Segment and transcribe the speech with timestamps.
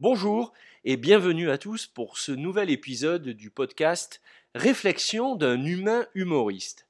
[0.00, 0.54] Bonjour
[0.86, 4.22] et bienvenue à tous pour ce nouvel épisode du podcast
[4.54, 6.86] Réflexion d'un humain humoriste.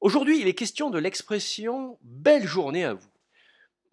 [0.00, 3.08] Aujourd'hui, il est question de l'expression belle journée à vous.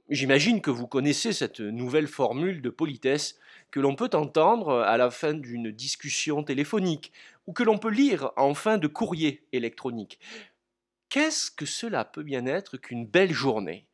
[0.09, 3.37] J'imagine que vous connaissez cette nouvelle formule de politesse
[3.69, 7.13] que l'on peut entendre à la fin d'une discussion téléphonique
[7.45, 10.19] ou que l'on peut lire en fin de courrier électronique.
[11.09, 13.85] Qu'est-ce que cela peut bien être qu'une belle journée?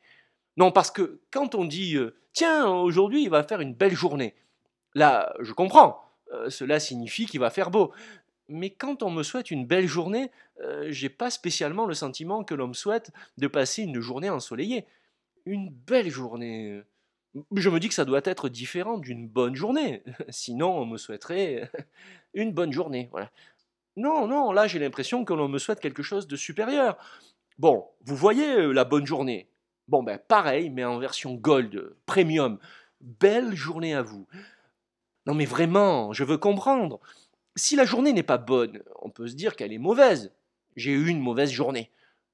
[0.56, 4.34] Non, parce que quand on dit euh, Tiens, aujourd'hui il va faire une belle journée,
[4.94, 6.02] Là, je comprends.
[6.32, 7.92] Euh, cela signifie qu'il va faire beau.
[8.48, 12.54] Mais quand on me souhaite une belle journée, euh, j'ai pas spécialement le sentiment que
[12.54, 14.86] l'on me souhaite de passer une journée ensoleillée.
[15.46, 16.82] Une belle journée.
[17.56, 20.02] Je me dis que ça doit être différent d'une bonne journée.
[20.28, 21.70] Sinon, on me souhaiterait
[22.34, 23.08] une bonne journée.
[23.10, 23.30] Voilà.
[23.96, 26.96] Non, non, là j'ai l'impression que l'on me souhaite quelque chose de supérieur.
[27.58, 29.48] Bon, vous voyez euh, la bonne journée.
[29.86, 32.58] Bon, ben pareil, mais en version gold, premium.
[33.00, 34.26] Belle journée à vous.
[35.26, 37.00] Non mais vraiment, je veux comprendre.
[37.56, 40.32] Si la journée n'est pas bonne, on peut se dire qu'elle est mauvaise.
[40.76, 41.90] J'ai eu une mauvaise journée.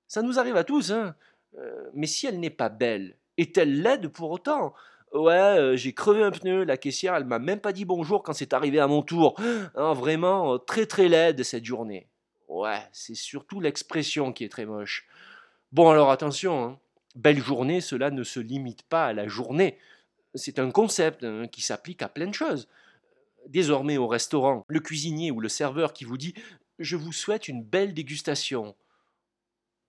[0.08, 1.14] Ça nous arrive à tous, hein.
[1.58, 4.74] Euh, mais si elle n'est pas belle, est-elle laide pour autant?
[5.12, 8.32] Ouais, euh, j'ai crevé un pneu, la caissière, elle m'a même pas dit bonjour quand
[8.32, 9.34] c'est arrivé à mon tour.
[9.74, 12.06] Hein, vraiment, euh, très très laide cette journée.
[12.48, 15.06] Ouais, c'est surtout l'expression qui est très moche.
[15.72, 16.78] Bon alors attention, hein.
[17.16, 19.78] belle journée, cela ne se limite pas à la journée.
[20.34, 22.68] C'est un concept hein, qui s'applique à plein de choses
[23.50, 26.34] désormais au restaurant, le cuisinier ou le serveur qui vous dit
[26.78, 28.74] Je vous souhaite une belle dégustation.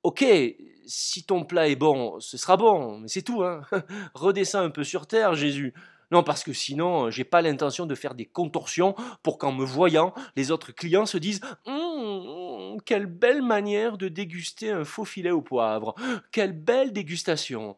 [0.04, 0.26] Ok,
[0.88, 3.62] si ton plat est bon, ce sera bon, mais c'est tout, hein.
[4.16, 5.74] Redescends un peu sur terre, Jésus.
[6.12, 10.14] Non, parce que sinon, j'ai pas l'intention de faire des contorsions pour qu'en me voyant,
[10.36, 15.42] les autres clients se disent hum, Quelle belle manière de déguster un faux filet au
[15.42, 15.96] poivre
[16.32, 17.78] Quelle belle dégustation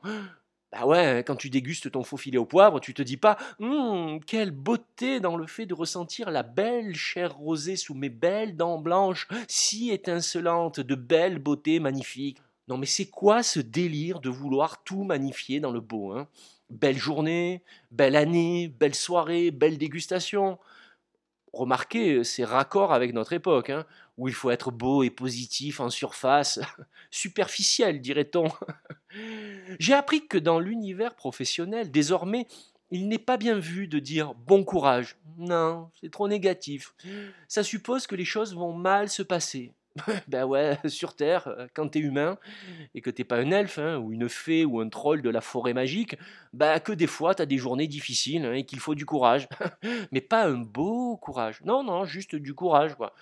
[0.73, 4.19] bah ouais, quand tu dégustes ton faux filet au poivre, tu te dis pas hum,
[4.25, 8.79] quelle beauté dans le fait de ressentir la belle chair rosée sous mes belles dents
[8.79, 12.39] blanches, si étincelantes, de belle beauté magnifique.
[12.67, 16.28] Non mais c'est quoi ce délire de vouloir tout magnifier dans le beau hein?
[16.72, 20.57] Belle journée, belle année, belle soirée, belle dégustation.
[21.51, 23.85] Remarquez, c'est raccord avec notre époque, hein,
[24.17, 26.59] où il faut être beau et positif en surface,
[27.12, 28.47] superficiel, dirait-on.
[29.79, 32.47] J'ai appris que dans l'univers professionnel, désormais,
[32.91, 35.17] il n'est pas bien vu de dire bon courage.
[35.38, 36.94] Non, c'est trop négatif.
[37.47, 39.73] Ça suppose que les choses vont mal se passer.
[40.28, 42.38] ben ouais, sur Terre, euh, quand t'es humain,
[42.95, 45.41] et que t'es pas un elfe, hein, ou une fée, ou un troll de la
[45.41, 46.17] forêt magique,
[46.51, 49.47] ben que des fois t'as des journées difficiles, hein, et qu'il faut du courage.
[50.12, 51.62] Mais pas un beau courage.
[51.63, 53.13] Non, non, juste du courage, quoi.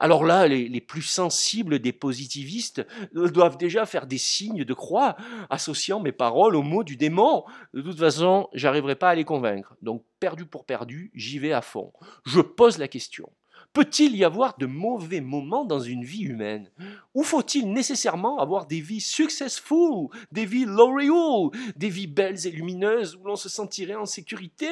[0.00, 5.16] Alors là, les, plus sensibles des positivistes euh, doivent déjà faire des signes de croix,
[5.50, 7.44] associant mes paroles aux mots du démon.
[7.72, 9.76] De toute façon, j'arriverai pas à les convaincre.
[9.82, 11.92] Donc, perdu pour perdu, j'y vais à fond.
[12.24, 13.30] Je pose la question.
[13.74, 16.70] Peut-il y avoir de mauvais moments dans une vie humaine?
[17.12, 23.16] Ou faut-il nécessairement avoir des vies successful, des vies l'auréole, des vies belles et lumineuses
[23.16, 24.68] où l'on se sentirait en sécurité?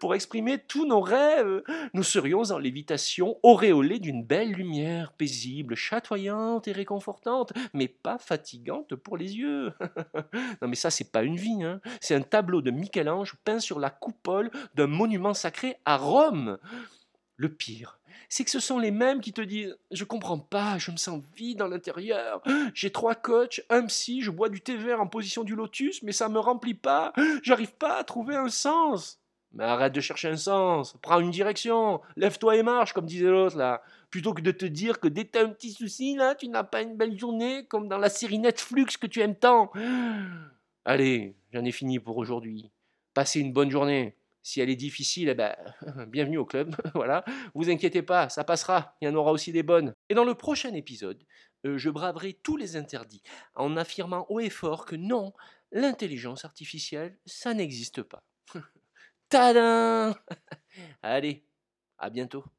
[0.00, 1.62] Pour exprimer tous nos rêves
[1.94, 8.94] Nous serions en lévitation auréolés d'une belle lumière paisible, chatoyante et réconfortante, mais pas fatigante
[8.96, 9.72] pour les yeux.
[10.60, 11.80] non mais ça c'est pas une vie, hein.
[12.02, 16.58] c'est un tableau de Michel-Ange peint sur la coupole d'un monument sacré à Rome.
[17.36, 20.90] Le pire, c'est que ce sont les mêmes qui te disent Je comprends pas, je
[20.90, 22.42] me sens vide dans l'intérieur,
[22.74, 26.12] j'ai trois coachs, un psy, je bois du thé vert en position du lotus, mais
[26.12, 27.12] ça me remplit pas,
[27.42, 29.18] j'arrive pas à trouver un sens.
[29.54, 33.56] Mais arrête de chercher un sens, prends une direction, lève-toi et marche, comme disait l'autre
[33.56, 33.82] là.
[34.10, 36.64] Plutôt que de te dire que dès que t'as un petit souci là, tu n'as
[36.64, 39.70] pas une belle journée, comme dans la série Netflix que tu aimes tant.
[40.84, 42.70] Allez, j'en ai fini pour aujourd'hui.
[43.14, 44.16] Passez une bonne journée.
[44.42, 45.54] Si elle est difficile, eh ben,
[46.08, 46.74] bienvenue au club.
[46.94, 47.24] voilà.
[47.54, 48.96] Vous inquiétez pas, ça passera.
[49.00, 49.94] Il y en aura aussi des bonnes.
[50.08, 51.22] Et dans le prochain épisode,
[51.64, 53.22] euh, je braverai tous les interdits
[53.54, 55.32] en affirmant haut et fort que non,
[55.70, 58.24] l'intelligence artificielle, ça n'existe pas.
[59.28, 60.14] Tadam
[61.02, 61.46] Allez,
[61.98, 62.44] à bientôt.